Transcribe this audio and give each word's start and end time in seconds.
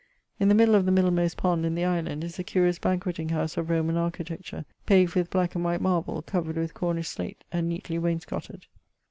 In 0.39 0.49
the 0.49 0.55
middle 0.55 0.73
of 0.73 0.85
the 0.87 0.91
middlemost 0.91 1.37
pond, 1.37 1.63
in 1.63 1.75
the 1.75 1.85
island, 1.85 2.23
is 2.23 2.39
a 2.39 2.43
curious 2.43 2.79
banquetting 2.79 3.29
house 3.29 3.55
of 3.55 3.69
Roman 3.69 3.97
architecture, 3.97 4.65
paved 4.87 5.13
with 5.13 5.29
black 5.29 5.53
and 5.53 5.63
white 5.63 5.79
marble; 5.79 6.23
covered 6.23 6.55
with 6.55 6.73
Cornish 6.73 7.09
slatt, 7.09 7.43
and 7.51 7.69
neatly 7.69 7.99
wainscotted. 7.99 8.65